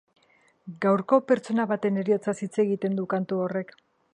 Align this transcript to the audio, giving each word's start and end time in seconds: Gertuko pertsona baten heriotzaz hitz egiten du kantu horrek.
Gertuko 0.85 1.19
pertsona 1.31 1.67
baten 1.73 2.01
heriotzaz 2.03 2.35
hitz 2.47 2.53
egiten 2.67 2.99
du 3.01 3.07
kantu 3.13 3.43
horrek. 3.45 3.75